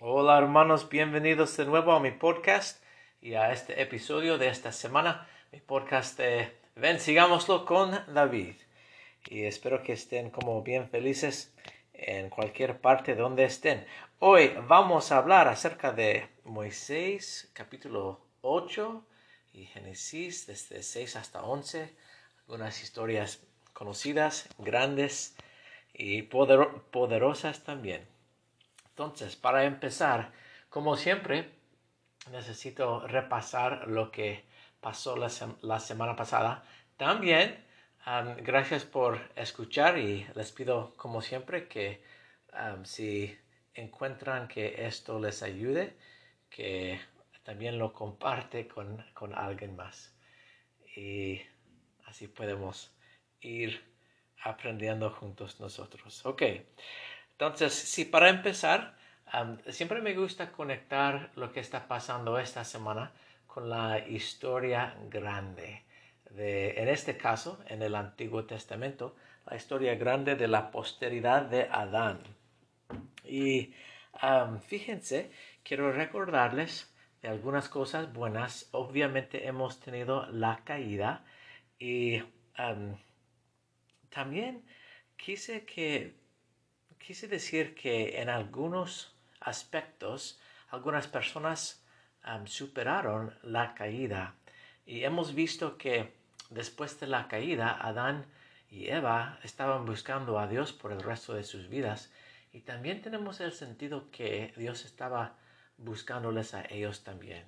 [0.00, 2.80] Hola hermanos, bienvenidos de nuevo a mi podcast
[3.20, 8.54] y a este episodio de esta semana, mi podcast de Ven, sigámoslo con David.
[9.26, 11.52] Y espero que estén como bien felices
[11.94, 13.84] en cualquier parte donde estén.
[14.20, 19.04] Hoy vamos a hablar acerca de Moisés capítulo 8
[19.52, 21.92] y Génesis desde 6 hasta 11,
[22.42, 23.42] algunas historias
[23.72, 25.34] conocidas, grandes
[25.92, 28.06] y poderosas también.
[28.98, 30.32] Entonces, para empezar,
[30.68, 31.52] como siempre,
[32.32, 34.44] necesito repasar lo que
[34.80, 36.64] pasó la, semana pasada.
[36.96, 37.64] También,
[38.42, 42.02] gracias por escuchar y les pido, como siempre, que
[42.82, 43.38] si
[43.72, 45.96] encuentran que esto les ayude,
[46.50, 47.00] que
[47.44, 50.12] también lo comparte con, con alguien más.
[50.96, 51.40] Y
[52.06, 52.92] así podemos
[53.42, 53.80] ir
[54.42, 56.26] aprendiendo juntos nosotros.
[56.26, 56.42] Ok.
[57.40, 58.96] Entonces, sí, para empezar,
[59.68, 63.12] siempre me gusta conectar lo que está pasando esta semana
[63.46, 65.84] con la historia grande.
[66.30, 69.14] De, en este caso, en el Antiguo Testamento,
[69.46, 72.18] la historia grande de la posteridad de Adán.
[73.24, 73.72] Y
[74.66, 75.30] fíjense,
[75.62, 78.68] quiero recordarles de algunas cosas buenas.
[78.72, 81.24] Obviamente hemos tenido la caída
[81.78, 82.20] y
[84.10, 84.64] también
[85.16, 86.17] quise que
[86.98, 91.82] quise decir que en algunos aspectos algunas personas
[92.44, 94.34] superaron la caída
[94.84, 96.12] y hemos visto que
[96.50, 98.26] después de la caída Adán
[98.70, 102.12] y Eva estaban buscando a Dios por el resto de sus vidas
[102.52, 105.36] y también tenemos el sentido que Dios estaba
[105.78, 107.44] buscándoles a ellos también.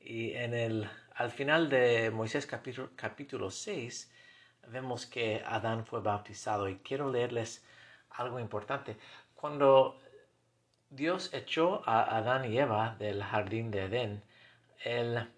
[0.00, 4.12] Y en el, al final de Moisés capítulo, capítulo 6
[4.68, 7.64] vemos que Adán fue bautizado y quiero leerles
[8.16, 8.96] algo importante.
[9.34, 10.00] Cuando
[10.90, 14.22] Dios echó a Adán y Eva del jardín de Edén,
[14.84, 15.28] él,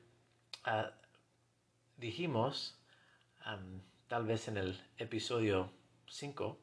[0.64, 0.90] ah,
[1.96, 2.78] dijimos,
[4.08, 5.70] tal vez en el episodio
[6.06, 6.58] 5,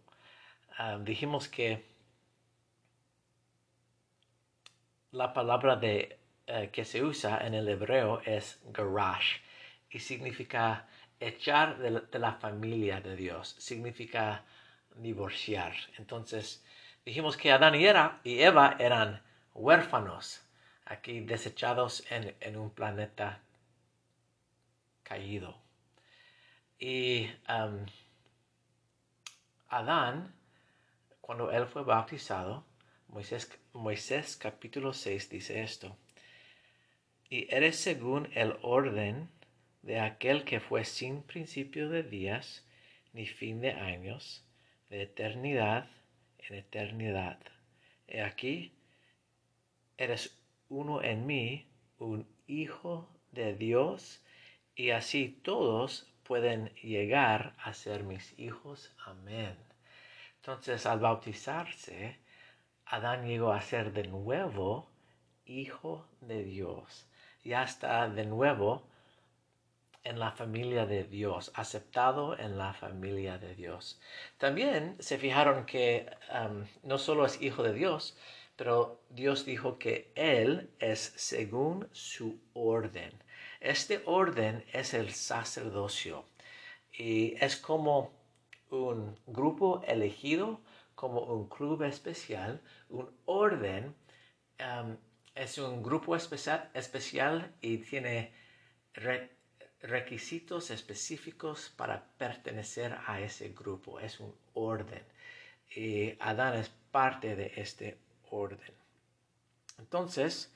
[1.03, 1.85] dijimos que
[5.11, 9.37] la palabra de, eh, que se usa en el hebreo es garash
[9.89, 10.87] y significa
[11.19, 14.43] echar de la familia de Dios, significa
[14.97, 15.75] divorciar.
[15.97, 16.63] Entonces
[17.05, 17.85] dijimos que Adán y,
[18.23, 19.21] y Eva eran
[19.53, 20.41] huérfanos,
[20.85, 23.41] aquí desechados en, un planeta
[25.03, 25.57] caído.
[26.77, 27.85] Y um,
[29.69, 30.33] Adán,
[31.21, 32.65] cuando él fue bautizado,
[33.07, 35.97] Moisés, Moisés capítulo 6 dice esto,
[37.29, 39.29] y eres según el orden
[39.81, 42.65] de aquel que fue sin principio de días
[43.13, 44.44] ni fin de años,
[44.89, 45.87] de eternidad
[46.49, 47.39] en eternidad.
[48.07, 48.71] He aquí,
[49.97, 50.37] eres
[50.69, 54.23] uno en mí, un hijo de Dios,
[54.75, 58.93] y así todos pueden llegar a ser mis hijos.
[59.05, 59.55] Amén.
[60.37, 62.19] Entonces, al bautizarse,
[62.85, 64.89] Adán llegó a ser de nuevo
[65.45, 67.07] hijo de Dios.
[67.43, 68.87] Y hasta de nuevo
[70.05, 73.99] en la familia de Dios, aceptado en la familia de Dios.
[74.37, 78.15] También se fijaron que um, no solo es hijo de Dios,
[78.55, 83.11] pero Dios dijo que Él es según su orden.
[83.59, 86.25] Este orden es el sacerdocio
[86.93, 88.13] y es como
[88.69, 90.61] un grupo elegido,
[90.93, 93.95] como un club especial, un orden.
[94.59, 94.97] Um,
[95.33, 98.31] es un grupo especial, especial y tiene
[99.85, 103.99] requisitos específicos para pertenecer a ese grupo.
[103.99, 105.03] Es un orden.
[105.75, 107.97] Y Adán es parte de este
[108.29, 108.73] orden.
[109.79, 110.53] Entonces,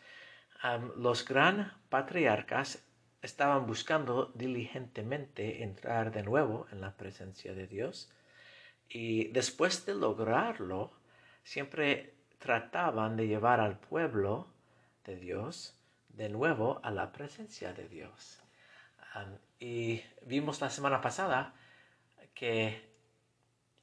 [0.97, 2.83] los gran patriarcas
[3.21, 8.09] estaban buscando diligentemente entrar de nuevo en la presencia de Dios
[8.87, 10.91] y después de lograrlo,
[11.43, 14.47] siempre trataban de llevar al pueblo
[15.05, 15.75] de Dios
[16.07, 18.41] de nuevo a la presencia de Dios
[19.59, 21.53] y vimos la semana pasada
[22.33, 22.81] que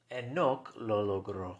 [0.09, 1.59] Enoch lo logró.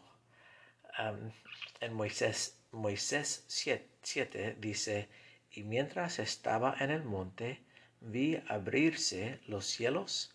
[1.80, 5.10] en Moisés, Moisés 7, dice,
[5.52, 7.64] y mientras estaba en el monte,
[8.02, 10.34] vi abrirse los cielos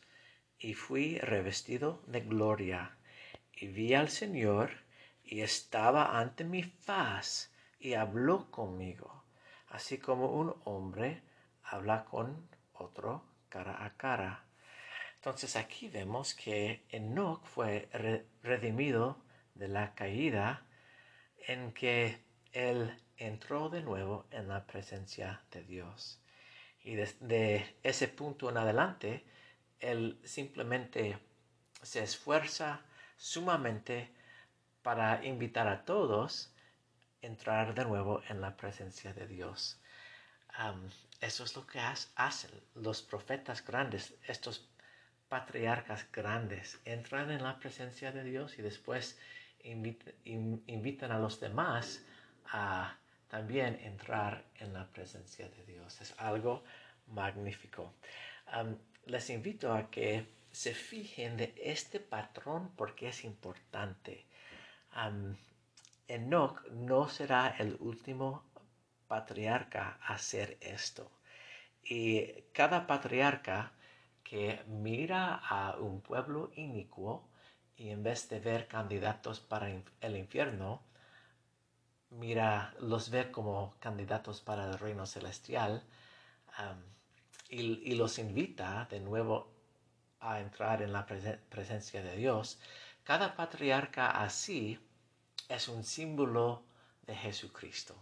[0.58, 2.96] y fui revestido de gloria
[3.52, 4.70] y vi al Señor
[5.24, 9.24] y estaba ante mi faz y habló conmigo,
[9.68, 11.22] así como un hombre
[11.62, 12.48] habla con
[12.82, 14.44] otro cara a cara.
[15.16, 17.88] Entonces aquí vemos que Enoch fue
[18.42, 19.22] redimido
[19.54, 20.66] de la caída
[21.46, 22.18] en que
[22.52, 26.20] él entró de nuevo en la presencia de Dios.
[26.82, 29.24] Y desde ese punto en adelante,
[29.78, 31.18] él simplemente
[31.82, 32.82] se esfuerza
[33.16, 34.10] sumamente
[34.82, 36.52] para invitar a todos
[37.22, 39.78] a entrar de nuevo en la presencia de Dios.
[41.22, 44.68] Eso es lo que hacen los profetas grandes, estos
[45.28, 49.16] patriarcas grandes, entran en la presencia de Dios y después
[49.62, 52.02] invitan a los demás
[52.50, 52.96] a
[53.28, 56.00] también entrar en la presencia de Dios.
[56.00, 56.64] Es algo
[57.06, 57.94] magnífico.
[59.06, 64.26] les invito a que se fijen de este patrón porque es importante.
[66.08, 68.42] Enoch no será el último
[69.12, 71.10] patriarca hacer esto.
[71.84, 73.72] Y cada patriarca
[74.24, 77.28] que mira a un pueblo inicuo
[77.76, 79.68] y en vez de ver candidatos para
[80.00, 80.80] el infierno,
[82.08, 85.82] mira, los ve como candidatos para el reino celestial
[87.50, 89.52] y, los invita de nuevo
[90.20, 92.58] a entrar en la presencia de Dios,
[93.04, 94.80] cada patriarca así
[95.50, 96.64] es un símbolo
[97.06, 97.94] de Jesucristo.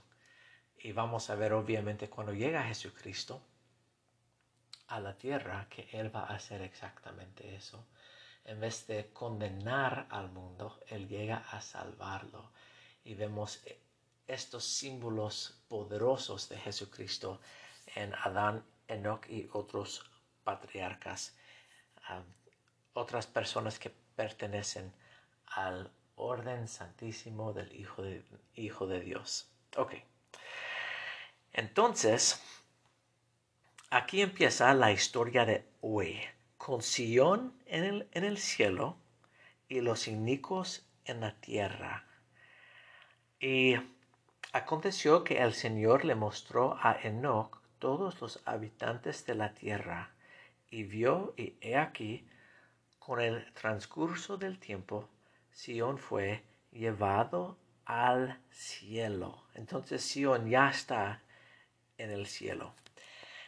[0.83, 3.43] Y vamos a ver obviamente cuando llega Jesucristo
[4.89, 7.87] a la tierra que Él va a hacer exactamente eso.
[8.45, 12.51] En vez de condenar al mundo, Él llega a salvarlo.
[13.05, 13.63] Y vemos
[14.27, 17.41] estos símbolos poderosos de Jesucristo
[17.95, 20.05] en Adán, Enoch y otros
[20.45, 21.37] patriarcas,
[22.95, 24.93] otras personas que pertenecen
[25.47, 28.25] al orden santísimo del Hijo de,
[28.55, 29.51] Hijo de Dios.
[29.77, 29.95] Ok.
[31.61, 32.43] Entonces,
[33.91, 36.21] aquí empieza la historia de hoy,
[36.57, 38.97] con Sion en el, en el cielo
[39.69, 42.07] y los inicuos en la tierra.
[43.39, 43.77] Y
[44.53, 50.11] Aconteció que el Señor le mostró a Enoch todos los habitantes de la tierra,
[50.71, 52.27] y vio, y he aquí,
[52.99, 55.09] con el transcurso del tiempo,
[55.53, 56.43] Sión fue
[56.73, 59.45] llevado al cielo.
[59.55, 61.23] Entonces Sión ya está
[62.03, 62.75] en el cielo.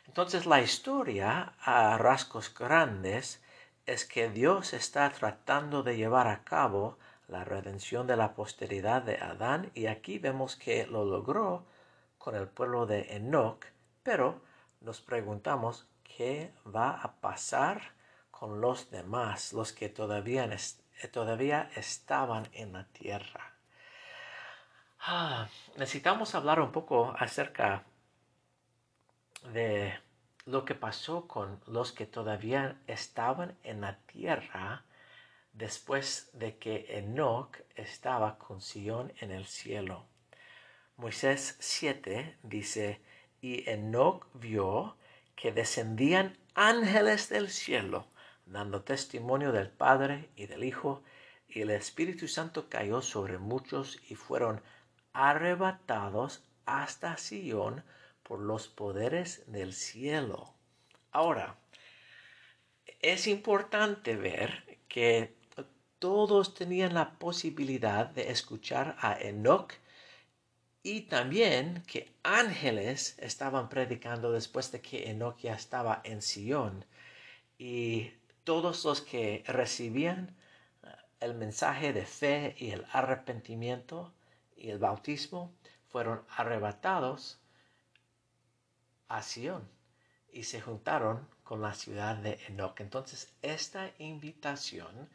[0.06, 3.42] Entonces la historia a rasgos grandes
[3.86, 9.16] es que Dios está tratando de llevar a cabo la redención de la posteridad de
[9.16, 11.64] Adán y aquí vemos que lo logró
[12.18, 13.64] con el pueblo de Enoch,
[14.02, 14.42] pero
[14.80, 17.92] nos preguntamos qué va a pasar
[18.30, 20.48] con los demás, los que todavía,
[21.12, 23.52] todavía estaban en la tierra.
[25.00, 27.84] Ah, necesitamos hablar un poco acerca
[29.52, 29.94] de
[30.44, 34.84] lo que pasó con los que todavía estaban en la tierra
[35.52, 40.06] después de que Enoch estaba con Sion en el cielo.
[40.96, 43.00] Moisés 7 dice,
[43.40, 44.96] y Enoch vio
[45.34, 48.06] que descendían ángeles del cielo,
[48.46, 51.02] dando testimonio del Padre y del Hijo,
[51.48, 54.62] y el Espíritu Santo cayó sobre muchos y fueron
[55.12, 57.84] arrebatados hasta Sion
[58.32, 60.54] por los poderes del cielo.
[61.10, 61.58] Ahora,
[63.02, 65.34] es importante ver que
[65.98, 69.74] todos tenían la posibilidad de escuchar a Enoch
[70.82, 76.86] y también que ángeles estaban predicando después de que Enoch ya estaba en Sion.
[77.58, 78.12] Y
[78.44, 80.34] todos los que recibían
[80.82, 80.88] eh,
[81.20, 84.14] el mensaje de fe y el arrepentimiento
[84.56, 85.52] y el bautismo
[85.90, 87.41] fueron arrebatados
[89.12, 89.22] a
[90.32, 92.80] y se juntaron con la ciudad de Enoch.
[92.80, 95.10] Entonces, esta invitación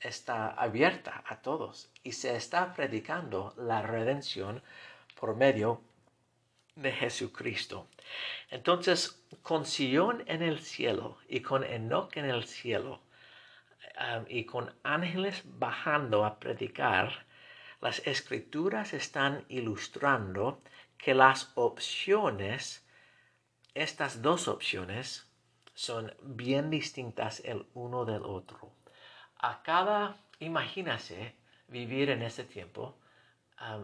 [0.00, 4.62] está abierta a todos y se está predicando la redención
[5.18, 5.82] por medio
[6.76, 7.88] de Jesucristo.
[8.50, 13.02] Entonces, con Sion en el cielo y con Enoch en el cielo
[13.98, 17.26] um, y con ángeles bajando a predicar,
[17.80, 20.62] las escrituras están ilustrando
[20.96, 22.85] que las opciones,
[23.82, 25.30] estas dos opciones,
[25.74, 28.72] son bien distintas el uno del otro
[29.38, 31.34] a cada, imagínase
[31.68, 32.96] vivir en ese tiempo,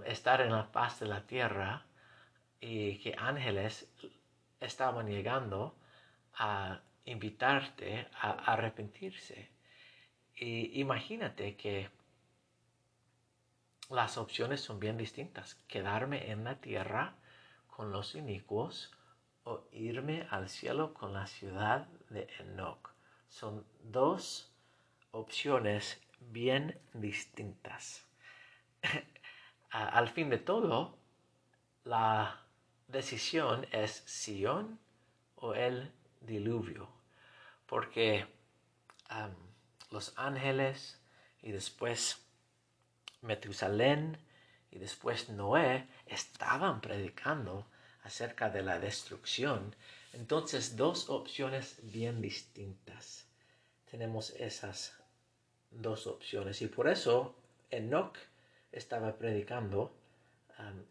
[0.04, 1.84] estar en la paz de la tierra
[2.60, 3.90] y que ángeles
[4.60, 5.76] estaban llegando
[6.34, 9.50] a invitarte a arrepentirse.
[10.34, 11.90] Y imagínate que
[13.90, 15.54] las opciones son bien distintas.
[15.68, 17.14] Quedarme en la tierra
[17.68, 18.90] con los inicuos
[19.44, 22.90] o irme al cielo con la ciudad de Enoch.
[23.28, 24.52] Son dos
[25.10, 28.06] opciones bien distintas.
[29.70, 30.98] Al fin de todo,
[31.84, 32.42] la
[32.88, 34.78] decisión es Sion
[35.36, 36.88] o el diluvio,
[37.66, 38.26] porque
[39.90, 41.00] los ángeles
[41.40, 42.24] y después
[43.22, 44.18] Metusalén
[44.70, 47.66] y después Noé estaban predicando
[48.02, 49.74] acerca de la destrucción.
[50.12, 53.26] Entonces, dos opciones bien distintas.
[53.90, 54.94] Tenemos esas
[55.70, 57.34] dos opciones y por eso
[57.70, 58.16] Enoch
[58.72, 59.94] estaba predicando.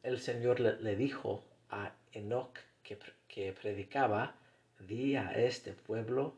[0.03, 4.35] el Señor le, dijo a Enoch que, que predicaba,
[4.79, 6.35] di a este pueblo,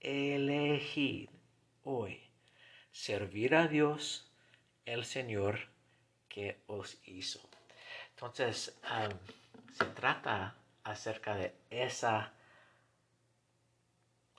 [0.00, 1.28] elegid
[1.82, 2.24] hoy
[2.94, 4.30] servir a Dios,
[4.86, 5.58] el Señor
[6.28, 7.40] que os hizo.
[8.14, 8.78] Entonces,
[9.72, 10.54] se trata
[10.84, 12.32] acerca de esa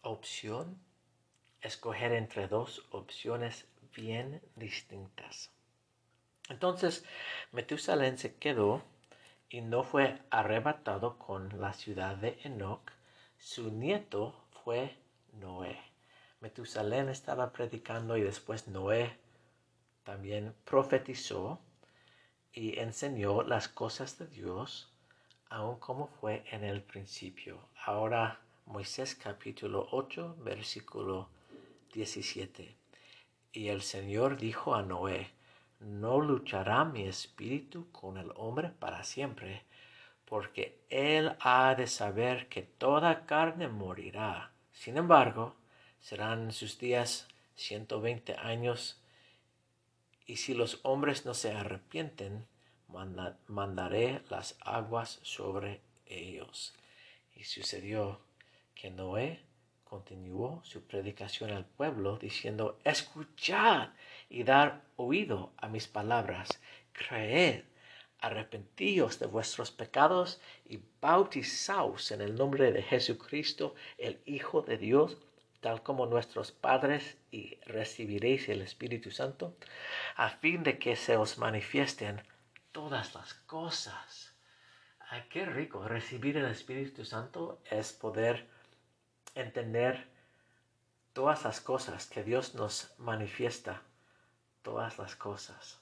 [0.01, 0.79] opción,
[1.61, 5.51] escoger entre dos opciones bien distintas.
[6.47, 7.03] Entonces,
[7.51, 8.83] Metusalén se quedó
[9.49, 12.91] y no fue arrebatado con la ciudad de Enoch.
[13.37, 14.95] Su nieto fue
[15.33, 15.77] Noé.
[16.39, 19.17] Metusalén estaba predicando y después Noé
[20.03, 21.59] también profetizó
[22.55, 24.89] y enseñó las cosas de Dios,
[25.49, 27.59] aun como fue en el principio.
[27.83, 31.27] Ahora Moisés capítulo 8, versículo
[31.93, 32.73] 17.
[33.51, 35.29] Y el Señor dijo a Noé,
[35.81, 39.63] no luchará mi espíritu con el hombre para siempre,
[40.23, 44.51] porque él ha de saber que toda carne morirá.
[44.71, 45.55] Sin embargo,
[45.99, 49.01] serán sus días ciento veinte años,
[50.25, 52.47] y si los hombres no se arrepienten,
[53.47, 56.73] mandaré las aguas sobre ellos.
[57.35, 58.21] Y sucedió
[58.73, 59.39] que Noé
[59.83, 63.89] continuó su predicación al pueblo, diciendo, escuchad
[64.29, 66.49] y dar oído a mis palabras,
[66.91, 67.63] creed,
[68.19, 75.17] arrepentíos de vuestros pecados y bautizaos en el nombre de Jesucristo, el Hijo de Dios,
[75.65, 79.57] tal como nuestros padres, y recibiréis el Espíritu Santo,
[80.15, 82.21] a fin de que se os manifiesten
[82.71, 84.35] todas las cosas.
[85.09, 85.87] Ay, qué rico.
[85.87, 88.45] Recibir el Espíritu Santo es poder
[89.33, 90.07] entender
[91.13, 93.81] todas las cosas que Dios nos manifiesta.
[94.61, 95.81] Todas las cosas.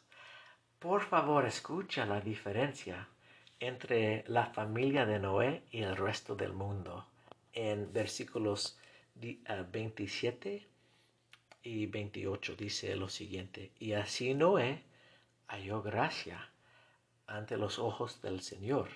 [0.80, 3.10] Por favor, escucha la diferencia
[3.60, 7.06] entre la familia de Noé y el resto del mundo.
[7.52, 8.78] En versículos
[9.72, 10.68] 27 eh,
[11.64, 14.84] y 28 dice lo siguiente, y así Noé
[15.48, 16.50] halló gracia
[17.28, 18.90] ante los ojos del Señor,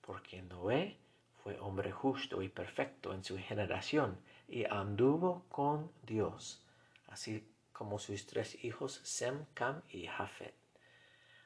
[0.00, 0.96] porque Noé
[1.42, 6.62] fue hombre justo y perfecto en su generación y anduvo con Dios,
[7.06, 10.54] así como sus tres hijos Sem, Cam y Jafet.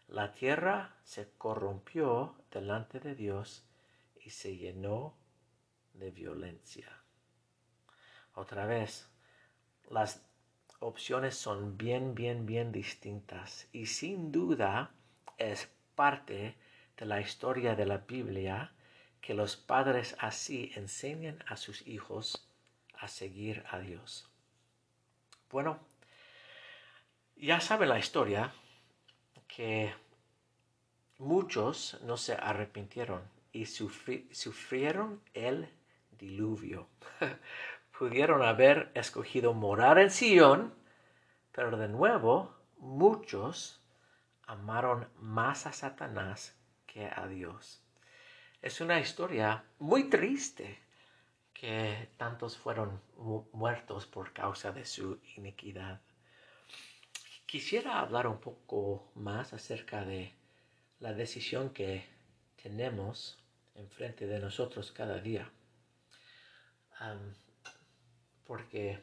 [0.09, 3.65] La tierra se corrompió delante de Dios
[4.25, 5.15] y se llenó
[5.95, 7.02] de violencia.
[8.35, 9.09] Otra vez,
[9.89, 10.23] las
[10.81, 14.91] opciones son bien, bien, bien distintas y sin duda
[15.39, 16.57] es parte
[16.97, 18.73] de la historia de la Biblia
[19.21, 22.49] que los padres así enseñan a sus hijos
[22.99, 24.29] a seguir a Dios.
[25.51, 25.79] Bueno,
[27.37, 28.53] ya sabe la historia
[29.47, 29.93] que
[31.19, 33.23] muchos no se arrepintieron
[33.53, 35.69] y sufrieron el
[36.19, 36.89] diluvio.
[38.03, 40.75] pudieron haber escogido morar en Sion,
[41.53, 43.81] pero de nuevo muchos
[44.45, 47.81] amaron más a Satanás que a Dios.
[48.61, 50.81] Es una historia muy triste
[51.55, 53.01] que tantos fueron
[53.53, 56.01] muertos por causa de su iniquidad.
[57.47, 60.35] Quisiera hablar un poco más acerca de
[60.99, 62.05] la decisión que
[62.61, 63.39] tenemos
[63.77, 65.49] enfrente de nosotros cada día
[68.53, 69.03] porque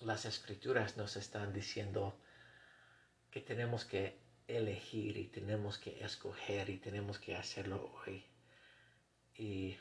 [0.00, 2.18] las escrituras nos están diciendo
[3.30, 8.24] que tenemos que elegir y tenemos que escoger y tenemos que hacerlo hoy.
[9.34, 9.76] Y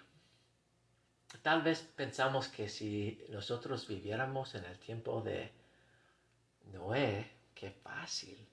[1.43, 5.53] tal vez pensamos que si nosotros viviéramos en el tiempo de
[6.73, 8.49] Noé, qué fácil,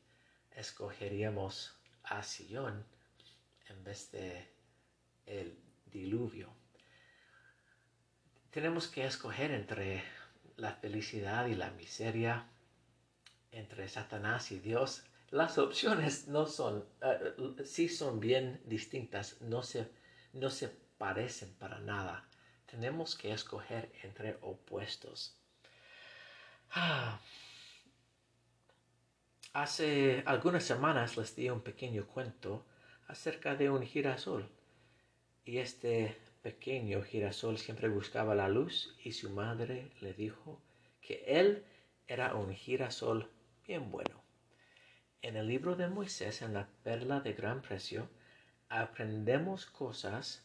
[0.53, 2.87] escogeríamos a Sion
[3.69, 4.47] en vez de
[5.27, 6.62] el diluvio
[8.53, 10.05] tenemos que escoger entre
[10.57, 12.47] la felicidad y la miseria,
[13.51, 15.05] entre Satanás y Dios.
[15.31, 19.89] Las opciones no son, uh, sí son bien distintas, no se,
[20.35, 20.69] no se
[20.99, 22.29] parecen para nada.
[22.67, 25.35] Tenemos que escoger entre opuestos.
[26.71, 27.19] Ah.
[29.55, 32.67] Hace algunas semanas les di un pequeño cuento
[33.09, 34.49] acerca de un girasol.
[35.45, 40.61] Y este pequeño girasol siempre buscaba la luz y su madre le dijo
[41.01, 41.65] que él
[42.09, 43.31] era un girasol
[43.67, 44.23] bien bueno.
[45.23, 48.11] En el libro de Moisés, en la perla de gran precio,
[48.69, 50.45] aprendemos cosas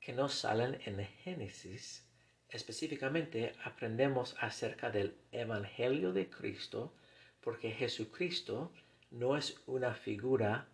[0.00, 2.04] que no salen en Génesis.
[2.48, 6.94] Específicamente aprendemos acerca del Evangelio de Cristo,
[7.40, 8.72] porque Jesucristo
[9.10, 10.66] no es una figura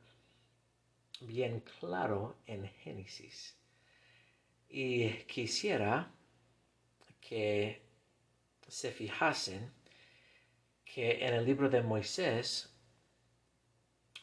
[1.20, 3.58] bien claro en Génesis.
[4.76, 6.10] Y quisiera
[7.20, 7.80] que
[8.66, 9.72] se fijasen
[10.84, 12.74] que en el libro de Moisés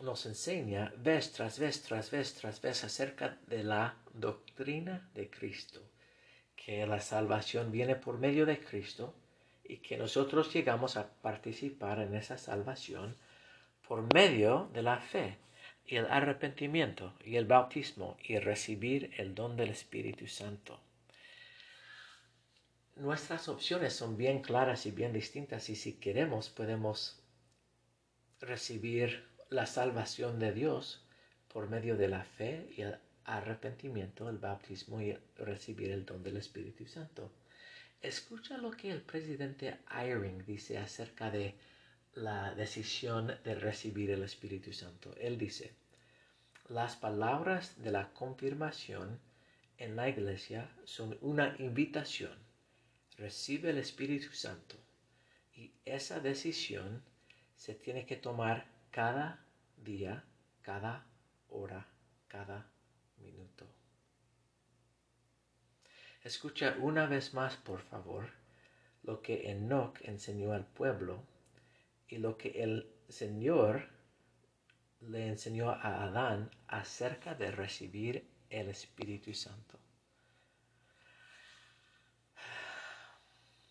[0.01, 5.79] nos enseña vez tras vez tras vez tras vez acerca de la doctrina de Cristo,
[6.53, 9.15] que la salvación viene por medio de Cristo
[9.63, 13.15] y que nosotros llegamos a participar en esa salvación
[13.88, 15.38] por medio de la fe
[15.86, 20.80] y el arrepentimiento y el bautismo y recibir el don del Espíritu Santo.
[22.96, 27.20] Nuestras opciones son bien claras y bien distintas y si queremos podemos
[28.40, 31.04] recibir la salvación de Dios
[31.48, 36.38] por medio de la fe y el arrepentimiento, el bautismo y recibir el don del
[36.38, 37.32] Espíritu Santo.
[38.02, 41.56] Escucha lo que el presidente Eyring dice acerca de
[42.13, 45.13] la decisión de recibir el Espíritu Santo.
[45.18, 45.74] Él dice,
[46.68, 49.20] las palabras de la confirmación
[49.77, 52.38] en la iglesia son una invitación.
[53.18, 54.75] Recibe el Espíritu Santo
[55.56, 57.03] y esa decisión
[57.56, 59.46] se tiene que tomar cada
[59.77, 60.24] día,
[60.62, 61.06] cada
[61.50, 61.88] hora,
[62.27, 62.70] cada
[63.18, 63.65] minuto.
[66.24, 68.30] Escucha una vez más, por favor,
[69.03, 71.24] lo que Enoch enseñó al pueblo
[72.12, 73.88] y lo que el Señor
[75.00, 79.80] le enseñó a Adán acerca de recibir el Espíritu Santo.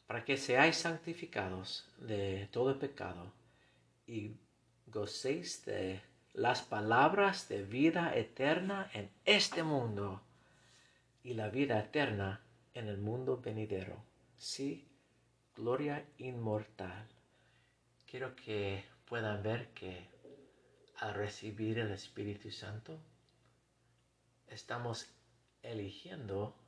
[0.06, 3.30] Para que seáis santificados de todo pecado
[4.06, 4.32] y
[4.86, 6.00] gocéis de
[6.32, 10.22] las palabras de vida eterna en este mundo
[11.22, 12.40] y la vida eterna
[12.72, 14.02] en el mundo venidero.
[14.36, 14.88] Sí,
[15.54, 17.19] gloria inmortal.
[18.10, 20.08] Quiero que puedan ver que
[20.96, 22.98] al recibir el Espíritu Santo,
[24.48, 25.14] estamos
[25.62, 26.58] eligiendo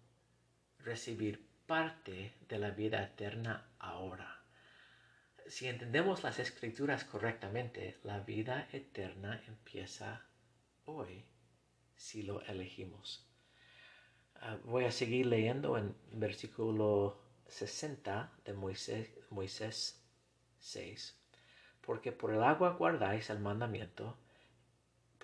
[0.79, 4.45] recibir parte de la vida eterna ahora.
[5.49, 10.25] Si entendemos las escrituras correctamente, la vida eterna empieza
[10.85, 11.25] hoy
[11.97, 13.27] si lo elegimos.
[14.37, 20.01] Ah, voy a seguir leyendo en versículo 60 de Moisés, Moisés
[20.61, 21.19] 6
[21.85, 24.17] porque por el agua guardáis el mandamiento,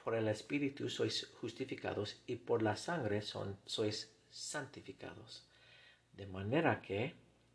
[0.03, 5.47] por el Espíritu sois justificados y por la sangre sois santificados.
[6.13, 7.15] De manera que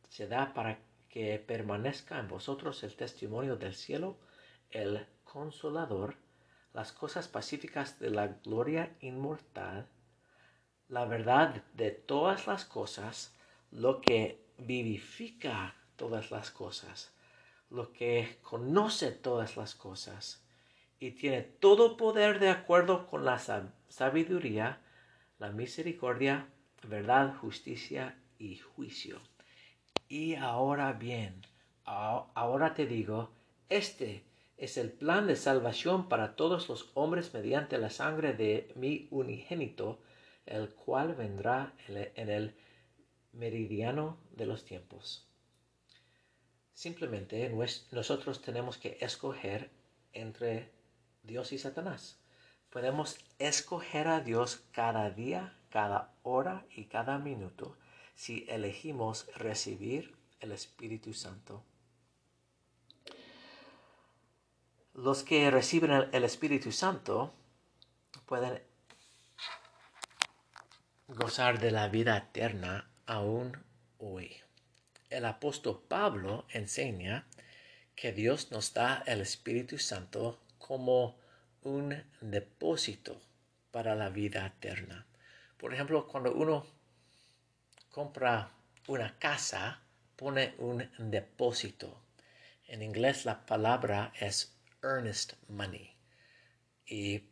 [0.09, 4.17] se da para que permanezca en vosotros el testimonio del cielo,
[4.71, 6.15] el consolador,
[6.73, 9.87] las cosas pacíficas de la gloria inmortal,
[10.89, 13.33] la verdad de todas las cosas,
[13.71, 17.11] lo que vivifica todas las cosas,
[17.73, 20.45] lo que conoce todas las cosas
[20.99, 23.39] y tiene todo poder de acuerdo con la
[23.89, 24.79] sabiduría,
[25.39, 26.47] la misericordia,
[26.87, 29.19] verdad, justicia y juicio.
[30.07, 31.41] Y ahora bien,
[31.83, 33.31] ahora te digo,
[33.69, 34.23] este
[34.55, 39.99] es el plan de salvación para todos los hombres mediante la sangre de mi unigénito,
[40.45, 42.55] el cual vendrá en el
[43.31, 45.27] meridiano de los tiempos.
[46.73, 47.53] Simplemente
[47.91, 49.69] nosotros tenemos que escoger
[50.11, 50.71] entre
[51.21, 52.19] Dios y Satanás.
[52.69, 57.77] Podemos escoger a Dios cada día, cada hora y cada minuto
[58.15, 61.63] si elegimos recibir el Espíritu Santo.
[64.95, 67.33] Los que reciben el Espíritu Santo
[68.25, 68.61] pueden
[71.07, 73.63] gozar de la vida eterna aún
[73.97, 74.42] hoy
[75.13, 77.27] el apóstol Pablo enseña
[77.95, 81.19] que Dios nos da el Espíritu Santo como
[81.61, 83.21] un depósito
[83.71, 85.05] para la vida eterna.
[85.57, 86.65] Por ejemplo, cuando uno
[87.91, 88.51] compra
[88.87, 89.81] una casa,
[90.15, 92.01] pone un depósito.
[92.67, 95.95] En inglés la palabra es earnest money
[96.87, 97.23] y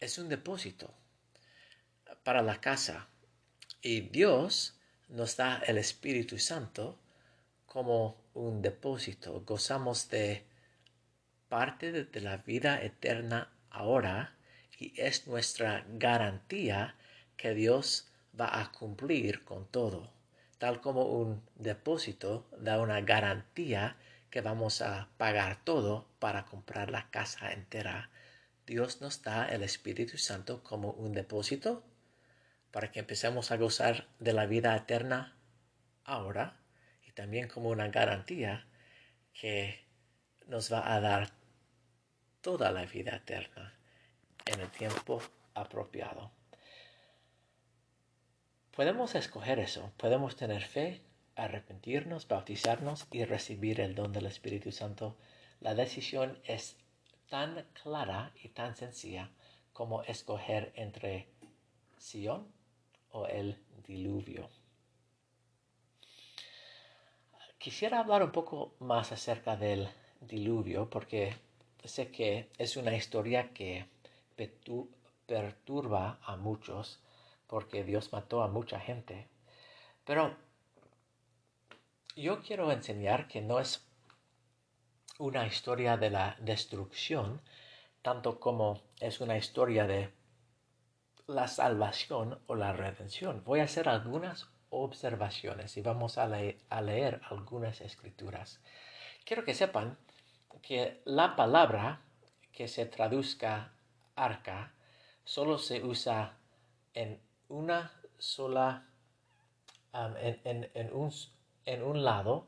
[0.00, 0.92] es un depósito
[2.22, 3.08] para la casa.
[3.80, 4.73] Y Dios
[5.08, 6.98] nos da el Espíritu Santo
[7.66, 9.42] como un depósito.
[9.46, 10.44] Gozamos de
[11.48, 14.34] parte de, la vida eterna ahora
[14.78, 16.96] y es nuestra garantía
[17.36, 20.12] que Dios va a cumplir con todo,
[20.58, 23.96] tal como un depósito da una garantía
[24.30, 28.10] que vamos a pagar todo para comprar la casa entera.
[28.66, 31.84] Dios nos da el Espíritu Santo como un depósito
[32.74, 35.36] para que empecemos a gozar de la vida eterna
[36.02, 36.56] ahora
[37.06, 38.66] y también como una garantía
[39.32, 39.78] que
[40.48, 41.30] nos va a dar
[42.40, 43.74] toda la vida eterna
[44.46, 45.22] en el tiempo
[45.54, 46.32] apropiado.
[48.72, 51.00] Podemos escoger eso, podemos tener fe,
[51.36, 55.16] arrepentirnos, bautizarnos y recibir el don del Espíritu Santo.
[55.60, 56.76] La decisión es
[57.30, 59.30] tan clara y tan sencilla
[59.72, 61.28] como escoger entre
[61.98, 62.52] Sion
[63.14, 64.48] o el diluvio.
[67.58, 69.88] Quisiera hablar un poco más acerca del
[70.20, 71.34] diluvio porque
[71.84, 73.86] sé que es una historia que
[75.26, 77.00] perturba a muchos
[77.46, 79.28] porque Dios mató a mucha gente.
[80.04, 80.36] Pero
[82.16, 83.86] yo quiero enseñar que no es
[85.18, 87.40] una historia de la destrucción,
[88.02, 90.12] tanto como es una historia de
[91.26, 93.42] la salvación o la redención.
[93.44, 98.60] Voy a hacer algunas observaciones y vamos a, leer algunas escrituras.
[99.24, 99.96] Quiero que sepan
[100.62, 102.00] que la palabra
[102.52, 103.72] que se traduzca
[104.16, 104.72] arca
[105.24, 106.36] solo se usa
[106.92, 108.86] en una sola,
[109.92, 110.90] en,
[111.82, 112.46] un, lado,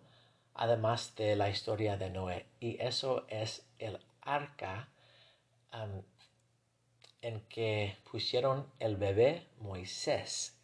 [0.55, 2.47] además de la historia de Noé.
[2.61, 4.89] Y eso es el arca
[7.27, 10.57] en que pusieron el bebé Moisés.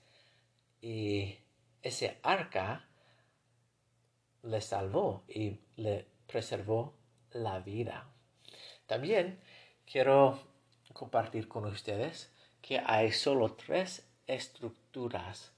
[0.80, 1.36] Y
[1.82, 2.86] ese arca
[4.42, 6.94] le salvó y le preservó
[7.32, 8.06] la vida.
[8.86, 9.40] También
[9.90, 10.38] quiero
[10.92, 15.52] compartir con ustedes que hay solo tres estructuras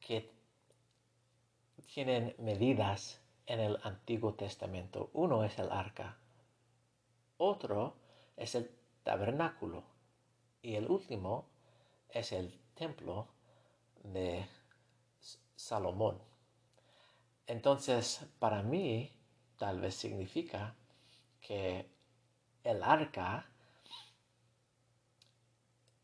[0.00, 0.30] que
[1.92, 5.10] tienen medidas en el Antiguo Testamento.
[5.12, 6.16] Uno es el arca,
[7.36, 7.94] otro
[8.38, 8.70] es el
[9.02, 9.93] tabernáculo
[10.64, 11.46] y el último
[12.08, 13.28] es el templo
[14.02, 14.46] de
[15.54, 16.18] Salomón.
[17.46, 19.12] Entonces, para mí,
[19.58, 20.74] tal vez significa
[21.40, 21.86] que
[22.64, 23.46] el arca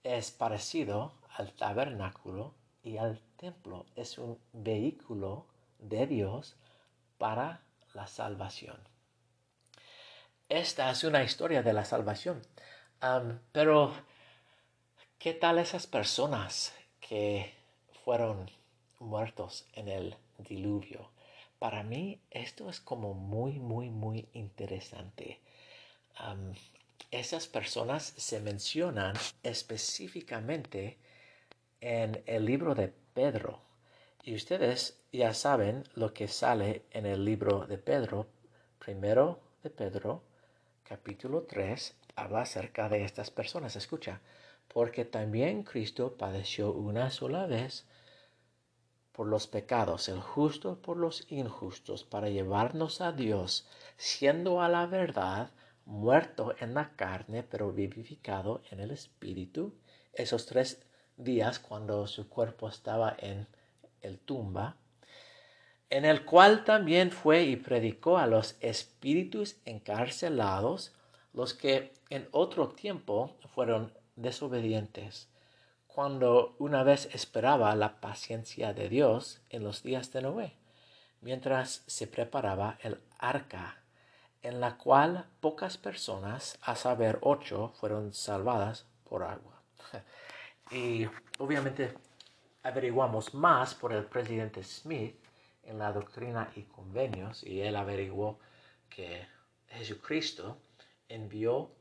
[0.03, 3.87] es parecido al tabernáculo y al templo.
[3.97, 5.47] Es un vehículo
[5.79, 6.57] de Dios
[7.17, 7.63] para
[7.95, 8.79] la salvación.
[10.51, 12.43] Esta es una historia de la salvación.
[13.53, 13.95] pero,
[15.21, 17.53] ¿qué tal esas personas que
[18.05, 18.51] fueron
[18.99, 21.13] muertos en el diluvio?
[21.61, 25.41] Para mí esto es como muy, muy, muy interesante
[27.11, 30.99] esas personas se mencionan específicamente
[31.81, 33.61] en el libro de Pedro.
[34.23, 38.27] Y ustedes ya saben lo que sale en el libro de Pedro.
[38.79, 40.23] Primero de Pedro,
[40.85, 43.77] capítulo 3, habla acerca de estas personas.
[43.77, 44.21] Escucha,
[44.73, 47.87] porque también Cristo padeció una sola vez
[49.13, 54.87] por los pecados, el justo por los injustos, para llevarnos a Dios, siendo a la
[54.87, 55.51] verdad
[55.85, 59.75] muerto en la carne, pero vivificado en el espíritu.
[60.13, 60.81] Esos tres
[61.17, 63.49] días cuando su cuerpo estaba en
[64.01, 64.77] el tumba,
[65.91, 70.95] en el cual también fue y predicó a los espíritus encarcelados,
[71.33, 75.29] los que en otro tiempo fueron desobedientes,
[75.87, 80.55] cuando una vez esperaba la paciencia de Dios en los días de Noé,
[81.21, 83.81] mientras se preparaba el arca
[84.43, 89.63] en la cual pocas personas, a saber ocho, fueron salvadas por agua.
[90.73, 91.05] Y
[91.39, 91.93] obviamente
[92.63, 95.17] averiguamos más por el presidente Smith
[95.65, 98.39] en la doctrina y convenios y él averiguó
[98.89, 99.27] que
[99.67, 100.59] Jesucristo
[101.09, 101.73] envió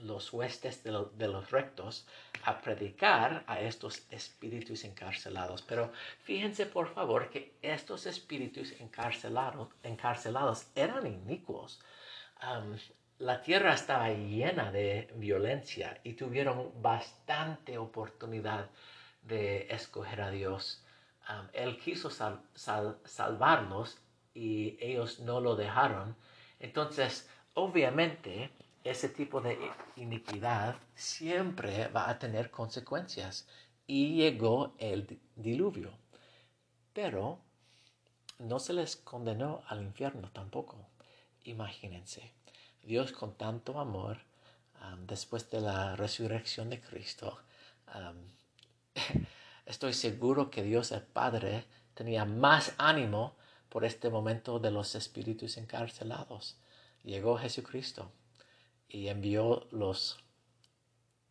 [0.00, 0.92] los huestes de,
[1.28, 2.06] los rectos
[2.44, 5.62] a predicar a estos espíritus encarcelados.
[5.62, 11.80] Pero fíjense por favor que estos espíritus encarcelados, encarcelados eran inicuos.
[13.18, 18.70] la tierra estaba llena de violencia y tuvieron bastante oportunidad
[19.22, 20.84] de escoger a Dios.
[21.52, 23.98] él quiso salvarlos
[24.34, 26.16] y ellos no lo dejaron.
[26.60, 28.50] Entonces, obviamente,
[28.84, 29.58] ese tipo de
[29.96, 33.46] iniquidad siempre va a tener consecuencias.
[33.86, 35.92] Y llegó el diluvio.
[36.92, 37.38] Pero
[38.38, 40.76] no se les condenó al infierno tampoco.
[41.44, 42.32] Imagínense,
[42.82, 44.18] Dios con tanto amor
[45.06, 47.38] después de la resurrección de Cristo,
[49.66, 51.64] estoy seguro que Dios el Padre
[51.94, 53.34] tenía más ánimo
[53.68, 56.56] por este momento de los espíritus encarcelados.
[57.02, 58.10] Llegó Jesucristo
[58.88, 60.18] y envió los,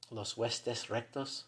[0.10, 1.48] los huestes rectos,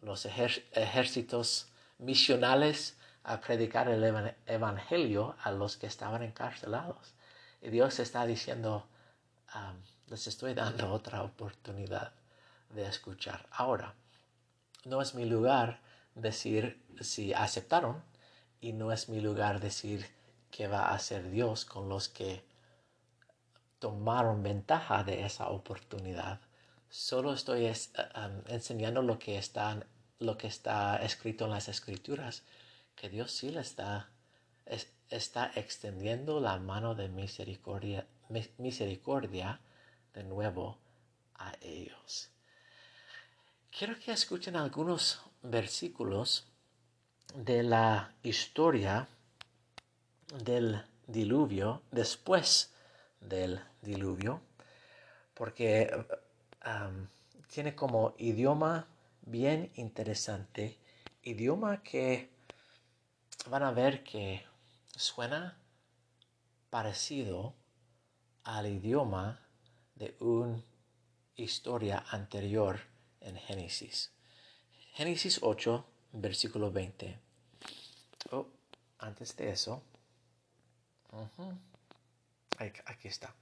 [0.00, 7.14] los ejércitos misionales a predicar el evangelio a los que estaban encarcelados.
[7.60, 8.86] Y Dios está diciendo,
[10.08, 12.12] les estoy dando otra oportunidad
[12.70, 13.46] de escuchar.
[13.50, 13.94] Ahora,
[14.84, 15.80] no es mi lugar
[16.14, 18.02] decir si aceptaron
[18.60, 20.06] y no es mi lugar decir
[20.50, 22.44] qué va a hacer Dios con los que
[23.82, 26.40] tomaron ventaja de esa oportunidad.
[26.88, 27.66] Solo estoy
[28.46, 29.84] enseñando lo que, está,
[30.20, 32.44] lo que está escrito en las escrituras,
[32.94, 34.08] que Dios sí le está,
[35.10, 38.06] está extendiendo la mano de misericordia,
[38.58, 39.58] misericordia
[40.14, 40.78] de nuevo
[41.34, 42.30] a ellos.
[43.76, 46.46] Quiero que escuchen algunos versículos
[47.34, 49.08] de la historia
[50.44, 52.71] del diluvio después
[53.22, 54.40] del diluvio,
[55.34, 55.90] porque
[57.48, 58.86] tiene como idioma
[59.22, 60.78] bien interesante,
[61.22, 62.30] idioma que
[63.48, 64.44] van a ver que
[64.96, 65.58] suena
[66.70, 67.54] parecido
[68.44, 69.40] al idioma
[69.94, 70.62] de una
[71.36, 72.80] historia anterior
[73.20, 74.12] en Génesis.
[74.94, 77.18] Génesis 8, versículo 20.
[78.30, 78.46] Oh,
[78.98, 79.82] antes de eso,
[82.86, 83.34] aquí está.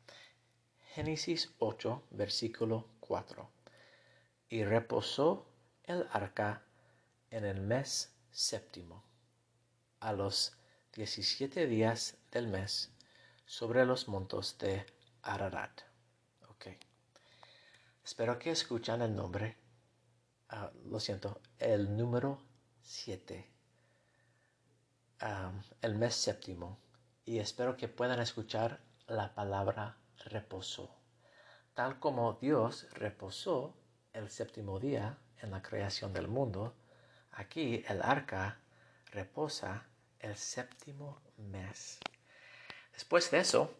[0.94, 3.50] Génesis 8, versículo 4.
[4.48, 5.46] Y reposó
[5.84, 6.62] el arca
[7.30, 9.04] en el mes séptimo,
[10.00, 10.56] a los
[10.94, 12.90] 17 días del mes,
[13.44, 14.86] sobre los montes de
[15.22, 15.82] Ararat.
[16.48, 16.68] Ok.
[18.04, 19.56] Espero que escuchan el nombre.
[20.48, 22.42] Ah, lo siento, el número
[22.82, 23.48] 7.
[25.82, 26.78] el mes séptimo.
[27.24, 28.80] Y espero que puedan escuchar
[29.10, 29.96] la palabra
[30.26, 30.94] reposó.
[31.74, 33.74] Tal como Dios reposó
[34.12, 36.74] el séptimo día en la creación del mundo,
[37.32, 38.60] aquí el arca
[39.06, 39.84] reposa
[40.20, 41.98] el séptimo mes.
[42.92, 43.74] Después de eso,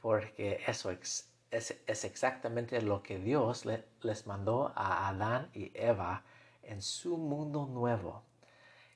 [0.00, 6.24] porque eso es, exactamente lo que Dios les mandó a Adán y Eva
[6.62, 8.22] en su mundo nuevo.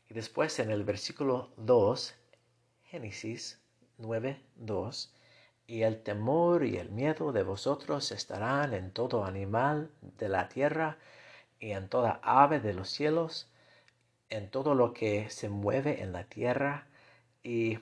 [0.08, 2.14] Y después en el versículo 2,
[2.84, 3.60] Génesis
[3.98, 5.14] 9, 2,
[5.66, 10.98] y el temor y el miedo de vosotros estarán en todo animal de la tierra
[11.58, 13.48] y en toda ave de los cielos
[14.34, 16.88] en todo lo que se mueve en la tierra
[17.44, 17.78] y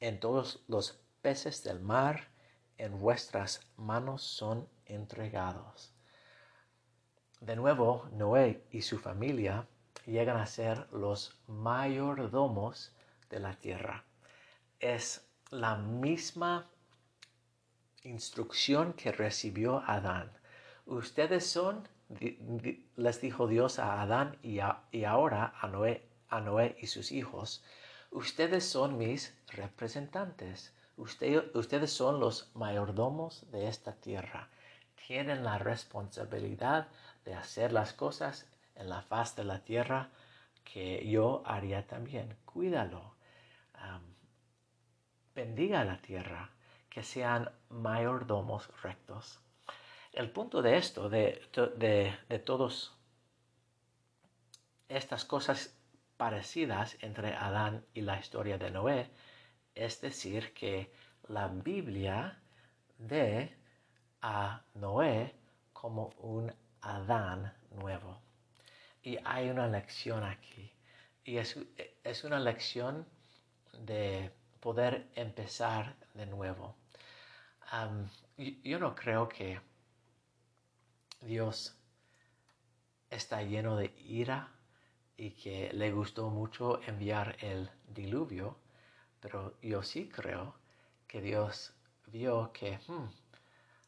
[0.00, 2.28] en todos los peces del mar,
[2.78, 5.92] en vuestras manos son entregados.
[7.40, 9.68] De nuevo, Noé y su familia
[10.04, 12.92] llegan a ser los mayordomos
[13.30, 14.04] de la tierra.
[14.80, 16.66] Es la misma
[18.02, 20.30] instrucción que recibió Adán.
[20.86, 21.88] Ustedes son
[22.96, 24.60] les dijo Dios a Adán y,
[25.04, 27.62] ahora a Noé, a Noé y sus hijos,
[28.10, 34.48] ustedes son mis representantes, ustedes son los mayordomos de esta tierra,
[35.06, 36.88] tienen la responsabilidad
[37.24, 40.08] de hacer las cosas en la faz de la tierra
[40.64, 42.36] que yo haría también.
[42.44, 43.14] Cuídalo.
[45.38, 46.50] Bendiga la tierra,
[46.90, 49.40] que sean mayordomos rectos
[50.18, 51.40] el punto de esto, de,
[51.76, 52.92] de, todas
[54.88, 55.78] estas cosas
[56.16, 59.10] parecidas entre Adán y la historia de Noé,
[59.76, 60.92] es decir, que
[61.28, 62.40] la Biblia
[62.98, 63.56] de
[64.20, 65.36] a Noé
[65.72, 68.20] como un Adán nuevo.
[69.02, 70.72] Y hay una lección aquí.
[71.22, 71.56] Y es,
[72.02, 73.06] es una lección
[73.72, 76.76] de poder empezar de nuevo.
[78.36, 79.60] yo no creo que
[81.20, 81.76] Dios
[83.10, 84.48] está lleno de ira
[85.16, 88.56] y que le gustó mucho enviar el diluvio,
[89.20, 90.54] pero yo sí creo
[91.06, 91.72] que Dios
[92.06, 93.08] vio que hmm,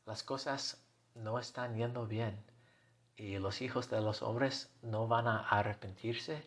[0.07, 0.83] las cosas
[1.15, 2.43] no están yendo bien
[3.17, 6.43] y los hijos de los hombres no van a arrepentirse.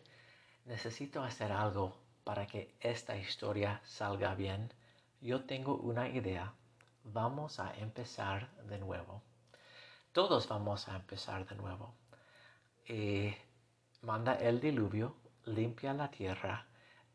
[0.66, 4.72] Necesito hacer algo para que esta historia salga bien.
[5.20, 6.52] Yo tengo una idea.
[7.04, 9.22] Vamos a empezar de nuevo.
[10.12, 11.94] Todos vamos a empezar de nuevo.
[12.88, 13.34] Y
[14.02, 16.66] manda el diluvio, limpia la tierra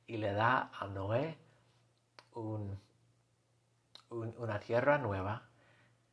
[0.05, 1.37] y le da a Noé
[4.09, 5.43] una tierra nueva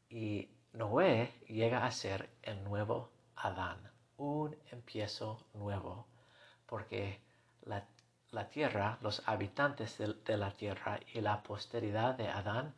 [0.08, 3.78] y Noé llega a ser el nuevo Adán,
[4.16, 6.06] un empiezo nuevo,
[6.66, 7.20] porque
[7.62, 7.86] la,
[8.50, 12.74] tierra, los habitantes de la tierra y la posteridad de Adán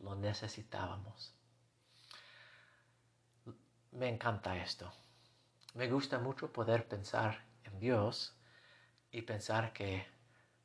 [0.00, 1.34] lo necesitábamos.
[3.92, 4.90] Me encanta esto.
[5.74, 8.34] Me gusta mucho poder pensar en Dios
[9.10, 10.06] y pensar que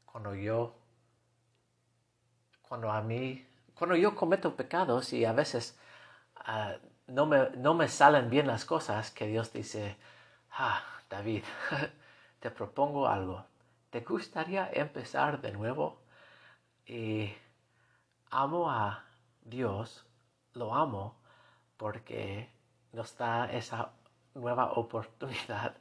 [0.06, 0.76] cuando yo,
[2.62, 5.78] cuando a mí, cuando yo cometo pecados y a veces
[6.36, 6.76] ah,
[7.08, 9.98] no, me, no me salen bien las cosas, que Dios dice,
[10.52, 11.44] ah, David,
[12.40, 13.46] te propongo algo.
[13.90, 16.02] ¿Te gustaría empezar de nuevo?
[16.86, 17.34] Y
[18.30, 19.06] amo a
[19.42, 20.06] Dios,
[20.54, 21.16] lo amo
[21.78, 22.50] porque
[22.92, 23.94] nos da esa
[24.34, 25.78] nueva oportunidad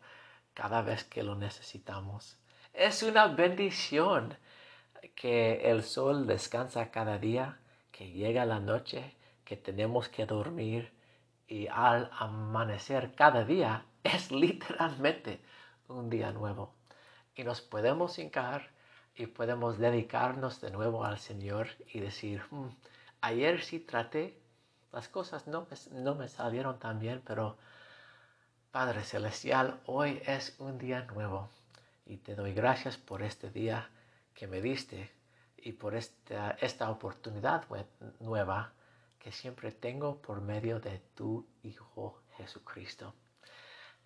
[0.54, 2.38] cada vez que lo necesitamos.
[2.72, 4.36] Es una bendición
[5.16, 7.58] que el sol descansa cada día,
[7.90, 10.92] que llega la noche, que tenemos que dormir
[11.48, 15.40] y al amanecer cada día es literalmente
[15.88, 16.75] un día nuevo.
[17.36, 18.70] Y nos podemos hincar
[19.14, 22.68] y podemos dedicarnos de nuevo al Señor y decir, hmm,
[23.20, 24.40] ayer sí traté,
[24.92, 27.56] las cosas no no me salieron tan bien, pero
[28.70, 31.48] Padre Celestial, hoy es un día nuevo
[32.06, 33.88] y te doy gracias por este día
[34.34, 35.10] que me diste
[35.56, 37.64] y por esta, esta oportunidad
[38.20, 38.72] nueva
[39.18, 43.14] que siempre tengo por medio de tu Hijo Jesucristo.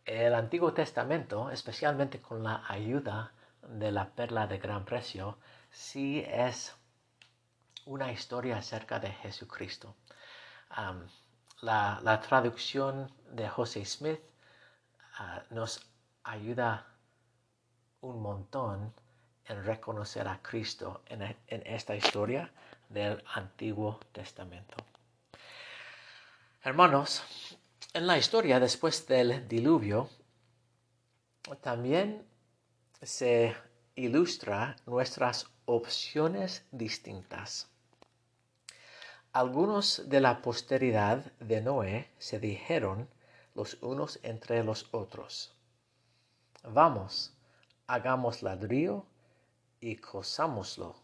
[0.04, 3.32] El Antiguo Testamento, especialmente con la ayuda
[3.62, 5.38] de la perla de gran precio,
[5.70, 6.74] sí es
[7.86, 9.96] una historia acerca de Jesucristo.
[11.62, 14.20] la, traducción de José Smith
[15.22, 15.86] Ah, nos
[16.24, 16.86] ayuda
[18.00, 18.94] un montón
[19.44, 22.50] en reconocer a Cristo en, en esta historia
[22.88, 24.76] del Antiguo Testamento.
[26.62, 27.58] Hermanos,
[27.92, 30.08] en la historia después del diluvio,
[31.60, 32.24] también
[33.02, 33.56] se
[33.96, 37.68] ilustra nuestras opciones distintas.
[39.32, 43.08] Algunos de la posteridad de Noé se dijeron
[43.54, 45.54] los unos entre los otros.
[46.62, 47.32] Vamos,
[47.86, 49.04] hagamos ladrillo
[49.80, 50.96] y cosámoslo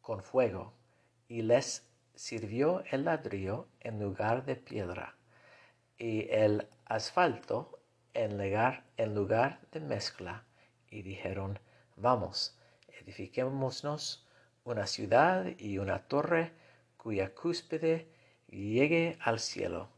[0.00, 0.72] con fuego.
[1.28, 1.82] Y les
[2.14, 5.16] sirvió el ladrillo en lugar de piedra
[5.98, 7.80] y el asfalto
[8.14, 10.44] en lugar, en lugar de mezcla.
[10.88, 11.58] Y dijeron,
[11.96, 12.58] vamos,
[13.00, 14.26] edifiquémonos
[14.64, 16.52] una ciudad y una torre
[16.96, 18.08] cuya cúspide
[18.48, 19.88] llegue al cielo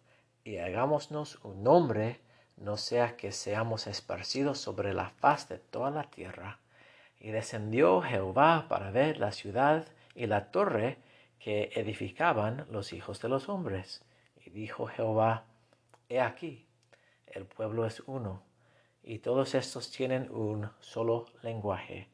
[0.46, 2.20] y hagámonos un nombre,
[2.56, 6.60] no sea que seamos esparcidos sobre la faz de toda la tierra.
[7.18, 10.98] Y descendió Jehová para ver la ciudad y la torre
[11.38, 14.04] que edificaban los hijos de los hombres.
[14.44, 15.44] Y dijo Jehová,
[16.08, 16.66] He aquí,
[17.26, 18.42] el pueblo es uno,
[19.02, 22.08] y todos estos tienen un solo lenguaje.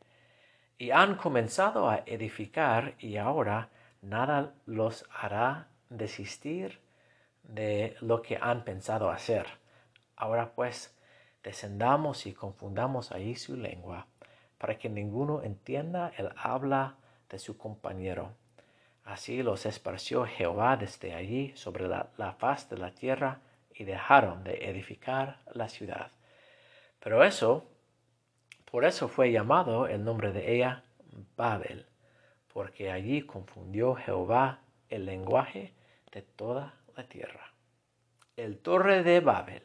[0.78, 3.70] Y han comenzado a edificar, y ahora
[4.00, 6.80] nada los hará desistir
[7.42, 9.46] de lo que han pensado hacer.
[10.16, 10.94] Ahora pues,
[11.42, 14.06] descendamos y confundamos ahí su lengua,
[14.58, 16.96] para que ninguno entienda el habla
[17.28, 18.34] de su compañero.
[19.04, 23.40] Así los esparció Jehová desde allí sobre la, faz de la tierra
[23.74, 26.12] y dejaron de edificar la ciudad.
[27.00, 27.66] Pero eso,
[28.70, 30.84] por eso fue llamado el nombre de ella
[31.36, 31.86] Babel,
[32.52, 35.74] porque allí confundió Jehová el lenguaje
[36.12, 37.52] de toda la tierra.
[38.36, 39.64] El torre de Babel.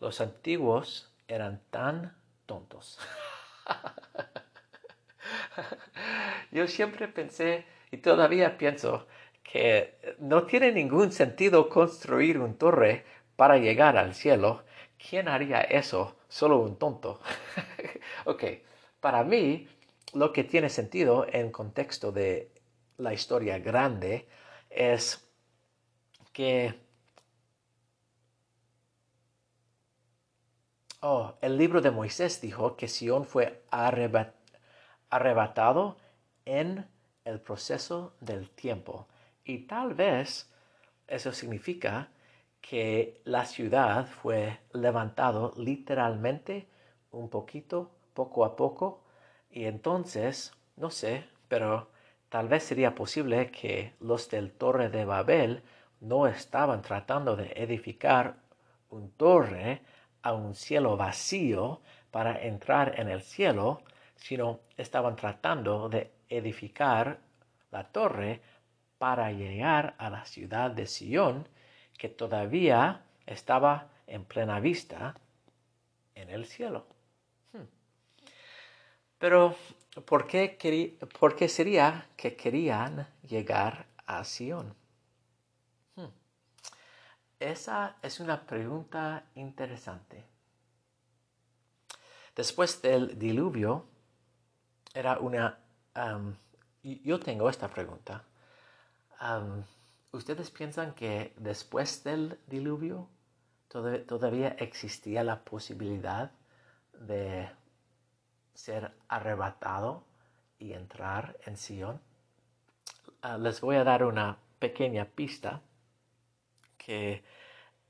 [0.00, 2.98] Los antiguos eran tan tontos.
[6.50, 9.06] Yo siempre pensé y todavía pienso
[9.42, 13.04] que no tiene ningún sentido construir un torre
[13.36, 14.64] para llegar al cielo.
[14.98, 16.16] ¿Quién haría eso?
[16.28, 17.20] Solo un tonto.
[18.24, 18.44] ok,
[19.00, 19.68] para mí
[20.14, 22.50] lo que tiene sentido en contexto de
[22.98, 24.26] la historia grande
[24.70, 25.28] es
[26.32, 26.74] que
[31.00, 33.62] oh, el libro de Moisés dijo que Sión fue
[35.08, 35.96] arrebatado
[36.44, 36.86] en
[37.26, 39.06] el proceso del tiempo.
[39.44, 40.50] Y tal vez
[41.06, 42.08] eso significa
[42.60, 46.66] que la ciudad fue levantado literalmente
[47.10, 49.04] un poquito, poco a poco,
[49.50, 51.90] y entonces, no sé, pero
[52.28, 55.62] tal vez sería posible que los del Torre de Babel
[56.00, 58.36] no estaban tratando de edificar
[58.90, 59.82] un torre
[60.22, 63.82] a un cielo vacío para entrar en el cielo,
[64.16, 67.18] sino estaban tratando de edificar
[67.70, 68.40] la torre
[68.98, 71.48] para llegar a la ciudad de Sion,
[71.98, 75.14] que todavía estaba en plena vista
[76.14, 76.86] en el cielo.
[77.52, 77.66] Hmm.
[79.18, 79.56] Pero,
[80.04, 84.74] ¿por qué, ¿por qué sería que querían llegar a Sion?
[85.96, 86.08] Hmm.
[87.38, 90.24] Esa es una pregunta interesante.
[92.34, 93.86] Después del diluvio,
[94.92, 95.58] era una...
[96.82, 98.24] yo tengo esta pregunta.
[100.12, 103.08] ¿Ustedes piensan que después del diluvio
[103.68, 106.30] todavía existía la posibilidad
[106.92, 107.48] de
[108.54, 110.04] ser arrebatado
[110.58, 112.00] y entrar en Sion?
[113.22, 115.60] Ah, les voy a dar una pequeña pista
[116.78, 117.24] que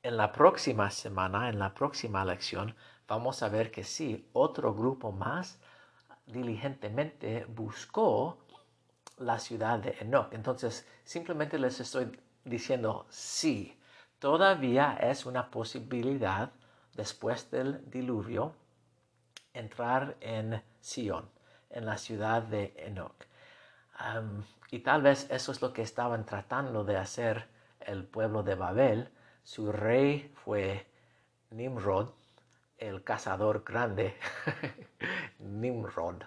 [0.02, 2.74] en la próxima semana, en la próxima lección,
[3.06, 5.60] vamos a ver que sí, otro grupo más
[6.26, 8.38] diligentemente buscó
[9.18, 10.32] la ciudad de Enoch.
[10.32, 13.78] Entonces, simplemente les estoy diciendo sí,
[14.18, 16.50] todavía es una posibilidad
[16.94, 18.54] después del diluvio
[19.52, 21.28] entrar en Sion,
[21.70, 23.26] en la ciudad de Enoch.
[24.70, 27.48] y tal vez eso es lo que estaban tratando de hacer
[27.80, 29.08] el pueblo de Babel.
[29.44, 30.86] Su rey fue
[31.50, 32.10] Nimrod,
[32.78, 34.16] el cazador grande,
[35.38, 36.22] Nimrod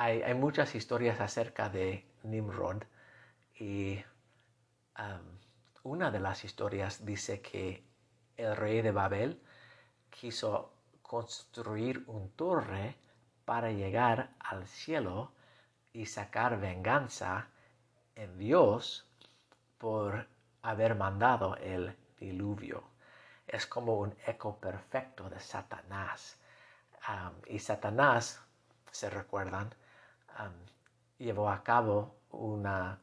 [0.00, 2.84] hay, muchas historias acerca de Nimrod
[3.58, 3.98] y
[5.82, 7.84] una de las historias dice que
[8.36, 9.42] el rey de Babel
[10.08, 10.72] quiso
[11.02, 12.96] construir un torre
[13.44, 15.32] para llegar al cielo
[15.92, 17.48] y sacar venganza
[18.14, 19.08] en Dios
[19.78, 20.28] por
[20.62, 22.87] haber mandado el diluvio.
[23.48, 26.38] Es como un eco perfecto de Satanás.
[27.46, 28.40] y Satanás,
[28.92, 29.74] se recuerdan,
[31.18, 33.00] llevó a cabo una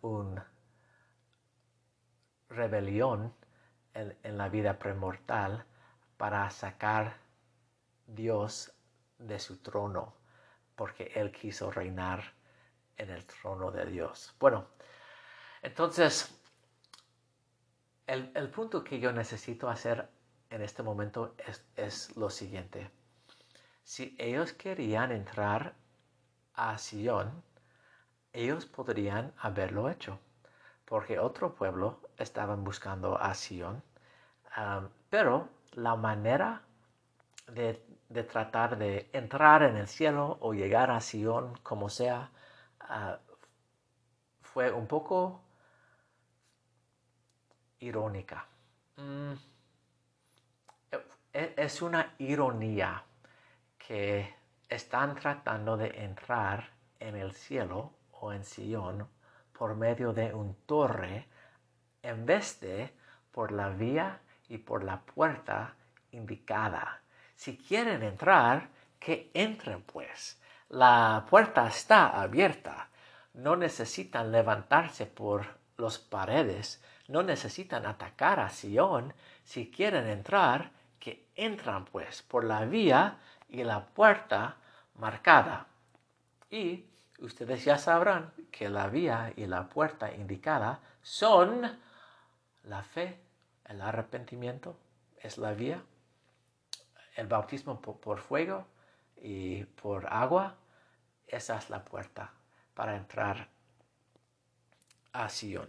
[2.49, 3.33] rebelión
[3.93, 5.65] en, la vida premortal
[6.17, 7.17] para sacar
[8.05, 8.71] Dios
[9.17, 10.13] de su trono,
[10.75, 12.23] porque él quiso reinar
[12.97, 14.35] en el trono de Dios.
[14.39, 14.67] Bueno,
[15.61, 16.39] entonces,
[18.05, 20.07] el, el punto que yo necesito hacer
[20.49, 22.89] en este momento es, es lo siguiente.
[23.83, 25.75] Si ellos querían entrar
[26.55, 27.43] a Sion,
[28.33, 30.19] ellos podrían haberlo hecho,
[30.85, 33.81] porque otro pueblo estaban buscando a Sion,
[35.09, 36.61] pero la manera
[37.47, 37.73] de,
[38.23, 42.31] tratar de entrar en el cielo o llegar a Sion, como sea,
[42.79, 43.19] ah,
[44.41, 45.41] fue un poco
[47.79, 48.47] irónica.
[48.97, 49.33] Mm,
[51.35, 53.03] es una ironía
[53.77, 54.33] que
[54.69, 56.69] están tratando de entrar
[56.99, 59.05] en el cielo o en Sion
[59.51, 61.27] por medio de un torre
[62.01, 62.93] en vez de
[63.31, 65.75] por la vía y por la puerta
[66.11, 67.01] indicada.
[67.35, 70.39] Si quieren entrar, que entren pues.
[70.69, 72.87] La puerta está abierta.
[73.33, 75.45] No necesitan levantarse por
[75.77, 79.13] las paredes, no necesitan atacar a Sion.
[79.43, 80.71] Si quieren entrar,
[81.35, 83.19] entran pues por la vía
[83.49, 84.57] y la puerta
[84.95, 85.67] marcada.
[86.49, 86.85] Y
[87.19, 91.79] ustedes ya sabrán que la vía y la puerta indicada son
[92.63, 93.19] la fe,
[93.65, 94.77] el arrepentimiento
[95.17, 95.81] es la vía,
[97.15, 98.65] el bautismo por, fuego
[99.17, 100.55] y por agua,
[101.27, 102.31] esa es la puerta
[102.73, 103.47] para entrar
[105.13, 105.67] a Sion.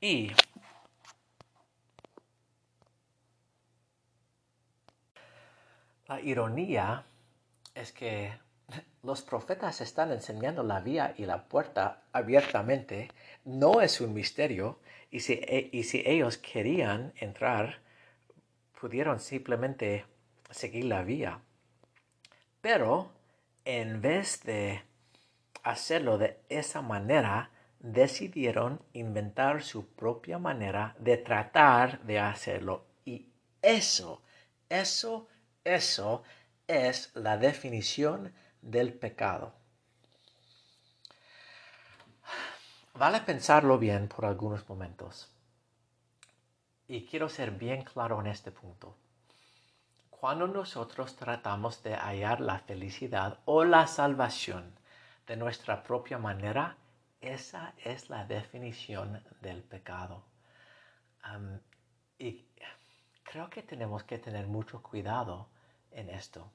[0.00, 0.32] Y
[6.20, 7.04] Ironía
[7.74, 8.32] es que
[9.02, 13.10] los profetas están enseñando la vía y la puerta abiertamente,
[13.44, 14.78] no es un misterio,
[15.10, 17.80] y si, e, y si ellos querían entrar,
[18.80, 20.06] pudieron simplemente
[20.50, 21.40] seguir la vía.
[22.60, 23.12] Pero
[23.64, 24.82] en vez de
[25.62, 32.84] hacerlo de esa manera, decidieron inventar su propia manera de tratar de hacerlo.
[33.04, 33.26] Y
[33.60, 34.22] eso,
[34.68, 35.28] eso,
[35.64, 36.22] eso
[36.66, 39.54] es la definición del pecado.
[42.94, 45.30] Vale pensarlo bien por algunos momentos.
[46.86, 48.96] Y quiero ser bien claro en este punto.
[50.10, 54.78] Cuando nosotros tratamos de hallar la felicidad o la salvación
[55.26, 56.76] de nuestra propia manera,
[57.20, 60.24] esa es la definición del pecado.
[62.18, 62.44] y
[63.22, 65.48] creo que tenemos que tener mucho cuidado
[65.94, 66.50] en esto.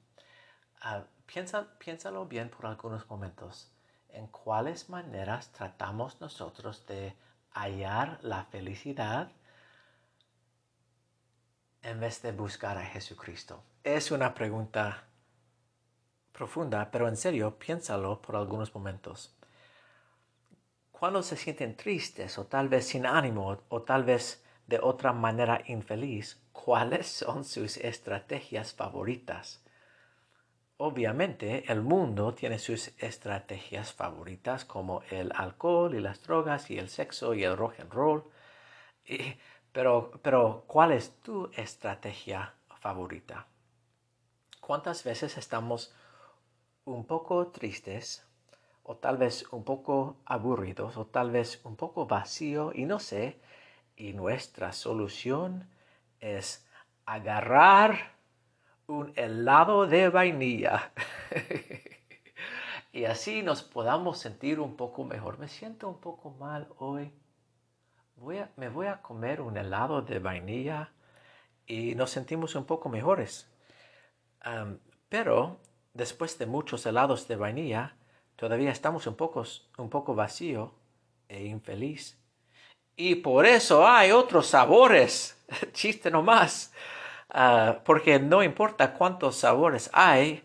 [0.84, 1.02] Uh,
[1.78, 3.70] piénsalo bien por algunos momentos.
[4.10, 7.14] ¿En cuáles maneras tratamos nosotros de
[7.52, 9.30] hallar la felicidad
[11.82, 13.62] en vez de buscar a Jesucristo?
[13.84, 15.04] Es una pregunta
[16.32, 19.34] profunda, pero en serio, piénsalo por algunos momentos.
[20.92, 25.62] Cuando se sienten tristes o tal vez sin ánimo o tal vez de otra manera
[25.66, 29.64] infeliz, ¿cuáles son sus estrategias favoritas?
[30.76, 36.90] Obviamente el mundo tiene sus estrategias favoritas como el alcohol y las drogas y el
[36.90, 38.24] sexo y el rock and roll.
[39.72, 43.46] pero, pero, ¿cuál es tu estrategia favorita?
[44.60, 45.94] ¿Cuántas veces estamos
[46.84, 48.22] un poco tristes
[48.84, 53.40] o tal vez un poco aburridos o tal vez un poco vacío y no sé,
[53.98, 55.68] y nuestra solución
[56.20, 56.64] es
[57.04, 58.12] agarrar
[58.86, 60.92] un helado de vainilla.
[62.92, 65.38] y así nos podamos sentir un poco mejor.
[65.38, 67.12] Me siento un poco mal hoy.
[68.16, 70.92] Voy a, me voy a comer un helado de vainilla
[71.66, 73.50] y nos sentimos un poco mejores.
[75.08, 75.58] pero
[75.92, 77.96] después de muchos helados de vainilla,
[78.36, 79.44] todavía estamos un poco,
[79.76, 80.72] un poco vacío
[81.28, 82.16] e infeliz.
[83.00, 85.40] Y por eso hay otros sabores.
[85.72, 86.72] Chiste nomás.
[87.30, 90.42] Ah, porque no importa cuántos sabores hay,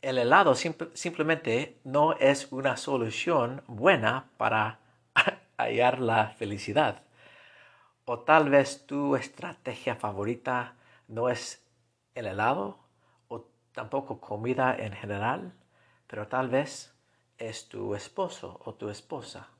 [0.00, 4.80] el helado simplemente no es una solución buena para
[5.58, 7.02] hallar la felicidad.
[8.04, 10.74] O tal vez tu estrategia favorita
[11.06, 11.64] no es
[12.16, 12.80] el helado
[13.28, 15.52] o tampoco comida en general,
[16.08, 16.92] pero tal vez
[17.38, 19.51] es tu esposo o tu esposa.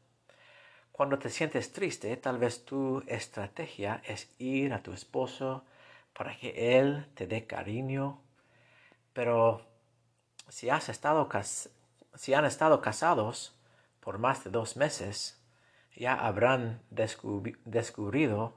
[0.93, 5.65] Cuando te sientes triste, tal vez tu estrategia es ir a tu esposo
[6.13, 8.21] para que Él te dé cariño.
[9.15, 9.67] Pero
[10.49, 11.29] si, han estado
[12.83, 13.55] casados
[14.01, 15.41] por más de dos meses,
[15.97, 18.55] ya habrán descubrido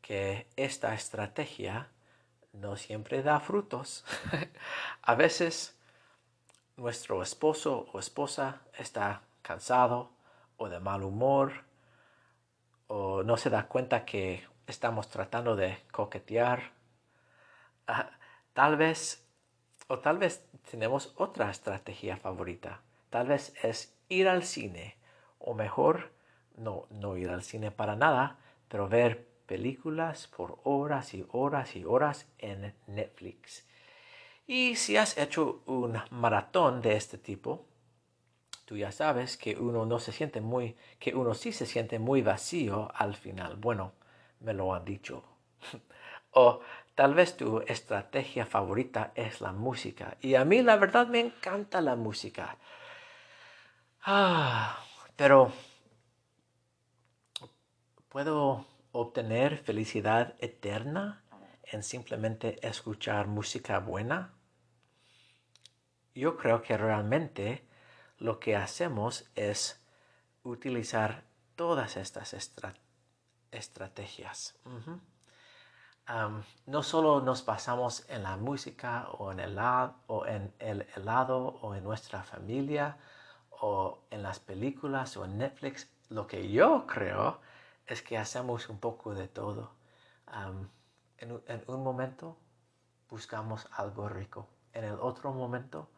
[0.00, 1.90] que esta estrategia
[2.54, 4.02] no siempre da frutos.
[5.02, 5.76] a veces
[6.76, 10.15] nuestro esposo o esposa está cansado
[10.56, 11.64] o de mal humor
[12.88, 16.76] o no se da cuenta que estamos tratando de coquetear
[17.88, 18.10] Ah,
[18.52, 19.24] tal vez,
[19.86, 22.80] o tal vez tenemos otra estrategia favorita.
[23.10, 24.96] Tal vez es ir al cine,
[25.38, 26.10] o mejor,
[26.56, 28.38] no, no ir al cine para nada,
[28.68, 33.64] pero ver películas por horas y horas y horas en Netflix.
[34.48, 37.66] Y si has hecho un maratón de este tipo,
[38.66, 42.20] tú ya sabes que uno no se siente muy, que uno sí se siente muy
[42.20, 43.56] vacío al final.
[43.56, 43.94] Bueno,
[44.40, 45.24] me lo han dicho.
[46.32, 46.60] o
[46.96, 50.16] Tal vez tu estrategia favorita es la música.
[50.22, 52.56] Y a mí la verdad me encanta la música.
[54.02, 54.82] Ah,
[55.14, 55.52] pero
[58.08, 61.22] ¿puedo obtener felicidad eterna
[61.64, 64.32] en simplemente escuchar música buena?
[66.14, 67.62] Yo creo que realmente
[68.18, 69.80] lo que hacemos es
[70.42, 71.24] utilizar
[71.56, 72.34] todas estas
[73.50, 74.54] estrategias
[76.66, 79.58] no solo nos basamos en la música o en, el,
[80.06, 82.96] o en el helado o en nuestra familia
[83.50, 87.40] o en las películas o en Netflix, lo que yo creo
[87.86, 89.72] es que hacemos un poco de todo.
[91.18, 92.36] en, en, un momento
[93.08, 95.88] buscamos algo rico, en el otro momento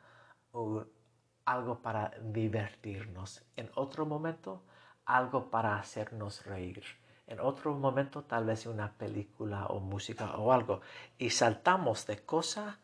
[1.48, 4.62] algo para divertirnos, en otro momento
[5.06, 6.84] algo para hacernos reír.
[7.26, 10.82] En otro momento tal vez una película o música o algo.
[11.18, 12.78] Y saltamos de cosa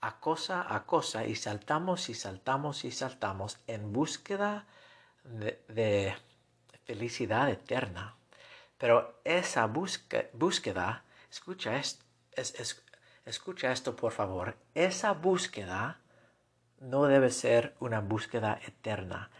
[0.00, 4.66] a cosa a cosa y saltamos y saltamos y saltamos en búsqueda
[5.24, 6.14] de,
[6.84, 8.16] felicidad eterna.
[8.78, 11.80] Pero esa búsqueda, escucha,
[13.24, 16.01] escucha esto por favor, esa búsqueda
[16.82, 19.30] no debe ser una búsqueda eterna.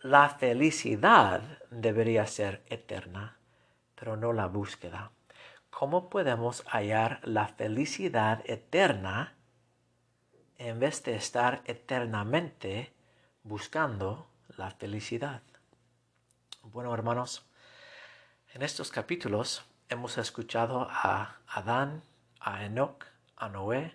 [0.00, 3.38] La felicidad debería ser eterna,
[3.96, 5.10] pero no la búsqueda.
[5.70, 9.34] ¿Cómo podemos hallar la felicidad eterna
[10.58, 12.94] en vez de estar eternamente
[13.42, 15.42] buscando la felicidad?
[16.62, 17.46] Bueno, hermanos,
[18.54, 22.02] en estos capítulos hemos escuchado a Adán,
[22.38, 23.04] a Enoch,
[23.36, 23.94] a Noé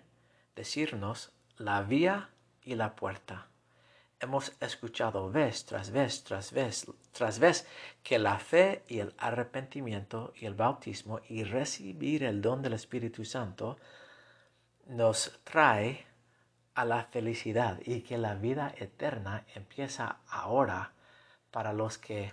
[0.54, 2.28] decirnos la vía
[2.64, 3.46] y la puerta.
[4.20, 7.66] Hemos escuchado vez tras vez tras vez tras vez
[8.02, 13.24] que la fe y el arrepentimiento y el bautismo y recibir el don del Espíritu
[13.24, 13.78] Santo
[14.86, 16.06] nos trae
[16.74, 20.92] a la felicidad y que la vida eterna empieza ahora
[21.50, 22.32] para los que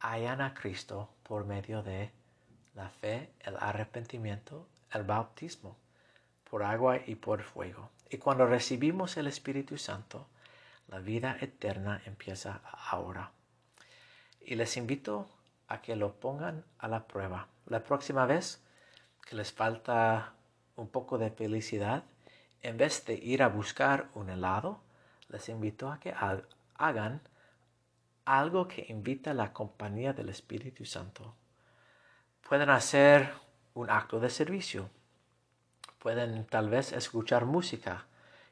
[0.00, 2.10] hayan a Cristo por medio de
[2.74, 5.76] la fe, el arrepentimiento, el bautismo,
[6.48, 7.90] por agua y por fuego.
[8.10, 10.26] Y cuando recibimos el Espíritu Santo,
[10.88, 13.32] la vida eterna empieza ahora.
[14.40, 15.28] Y les invito
[15.68, 17.48] a que lo pongan a la prueba.
[17.66, 18.62] La próxima vez
[19.26, 20.32] que les falta
[20.76, 22.04] un poco de felicidad,
[22.62, 24.80] en vez de ir a buscar un helado,
[25.28, 26.14] les invito a que
[26.76, 27.20] hagan
[28.24, 31.34] algo que invita a la compañía del Espíritu Santo.
[32.48, 33.32] Pueden hacer
[33.74, 34.88] un acto de servicio,
[35.98, 38.06] pueden tal vez escuchar música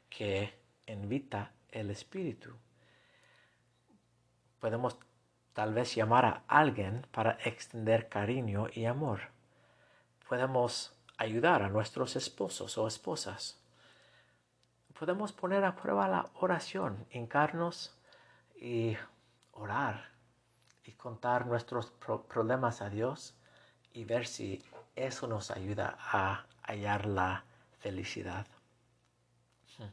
[0.09, 0.53] que
[0.85, 2.51] invita el espíritu.
[4.59, 4.97] Podemos
[5.53, 9.21] tal vez llamar a alguien para extender cariño y amor.
[10.27, 13.59] Podemos ayudar a nuestros esposos o esposas.
[14.97, 17.95] Podemos poner a prueba la oración, hincarnos
[18.55, 18.97] y
[19.53, 20.09] orar
[20.83, 21.91] y contar nuestros
[22.27, 23.35] problemas a Dios
[23.93, 24.63] y ver si
[24.95, 27.43] eso nos ayuda a hallar la
[27.79, 28.45] felicidad.
[29.77, 29.91] Hmm.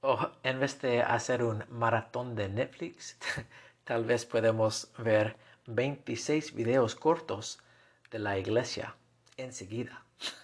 [0.00, 3.16] O en vez de hacer un maratón de Netflix,
[3.84, 5.36] tal vez podemos ver
[5.66, 7.60] 26 videos cortos
[8.10, 8.94] de la iglesia
[9.36, 10.02] enseguida.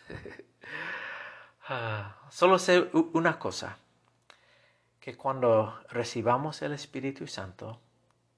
[1.72, 3.78] Ah, solo sé una cosa,
[4.98, 7.78] que cuando recibamos el Espíritu Santo,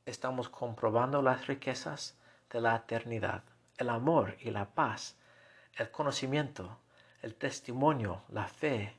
[0.05, 2.14] estamos comprobando las riquezas
[2.51, 3.43] de la eternidad,
[3.79, 5.16] el amor y la paz
[5.77, 6.79] el conocimiento,
[7.23, 8.95] el testimonio, la fe,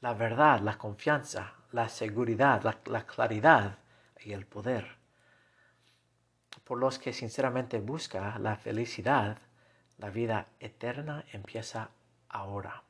[0.00, 3.78] la verdad, la confianza, la seguridad, la, claridad
[4.20, 4.96] y el poder.
[6.64, 9.38] Por los que sinceramente buscan la felicidad,
[9.98, 11.90] la vida eterna empieza
[12.28, 12.84] ahora.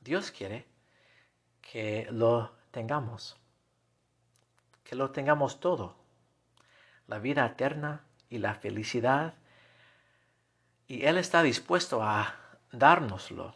[0.00, 0.66] Dios quiere
[1.60, 3.36] que lo tengamos,
[4.84, 5.96] que lo tengamos todo,
[7.06, 9.34] la vida eterna y la felicidad,
[10.86, 12.34] y Él está dispuesto a
[12.72, 13.54] dárnoslo.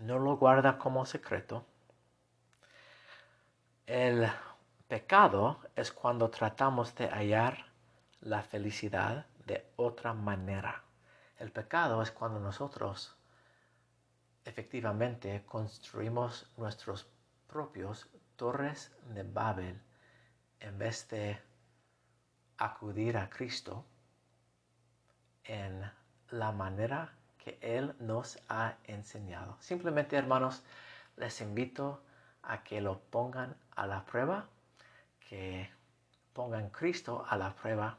[0.00, 1.64] No lo guarda como secreto.
[3.86, 4.30] El
[4.86, 7.66] pecado es cuando tratamos de hallar
[8.20, 10.84] la felicidad de otra manera.
[11.38, 13.16] El pecado es cuando nosotros
[14.44, 17.06] efectivamente construimos nuestros
[17.46, 19.80] propios torres de Babel
[20.60, 21.40] en vez de
[22.58, 23.84] acudir a Cristo
[25.44, 25.90] en
[26.30, 29.56] la manera que Él nos ha enseñado.
[29.60, 30.62] Simplemente, hermanos,
[31.16, 32.00] les invito
[32.42, 34.46] a que lo pongan a la prueba,
[35.28, 35.68] que
[36.32, 37.98] pongan Cristo a la prueba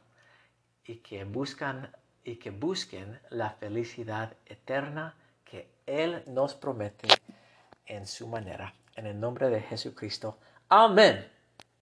[0.85, 1.91] y que buscan
[2.23, 7.07] y que busquen la felicidad eterna que Él nos promete
[7.85, 8.73] en su manera.
[8.95, 10.37] En el nombre de Jesucristo.
[10.69, 11.38] Amén.